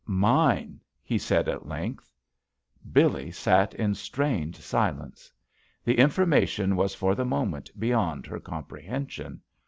"Mine," 0.07 0.79
he 1.03 1.19
said, 1.19 1.47
at 1.47 1.67
length. 1.67 2.11
Billee 2.91 3.29
sat 3.29 3.75
in 3.75 3.93
strained 3.93 4.55
silence. 4.55 5.31
The 5.85 5.99
information 5.99 6.75
was 6.75 6.95
for 6.95 7.13
the 7.13 7.23
moment 7.23 7.69
beyond 7.79 8.25
her 8.25 8.39
comprehension. 8.39 9.41